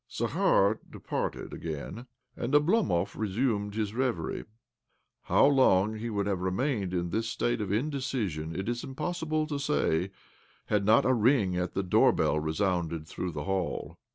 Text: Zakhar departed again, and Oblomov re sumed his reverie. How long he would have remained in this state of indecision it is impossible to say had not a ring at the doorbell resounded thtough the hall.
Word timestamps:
Zakhar 0.11 0.79
departed 0.89 1.53
again, 1.53 2.07
and 2.35 2.55
Oblomov 2.55 3.15
re 3.15 3.27
sumed 3.29 3.75
his 3.75 3.93
reverie. 3.93 4.45
How 5.25 5.45
long 5.45 5.93
he 5.99 6.09
would 6.09 6.25
have 6.25 6.41
remained 6.41 6.91
in 6.91 7.11
this 7.11 7.29
state 7.29 7.61
of 7.61 7.71
indecision 7.71 8.55
it 8.55 8.67
is 8.67 8.83
impossible 8.83 9.45
to 9.45 9.59
say 9.59 10.09
had 10.65 10.85
not 10.85 11.05
a 11.05 11.13
ring 11.13 11.55
at 11.55 11.75
the 11.75 11.83
doorbell 11.83 12.39
resounded 12.39 13.05
thtough 13.05 13.31
the 13.31 13.43
hall. 13.43 13.99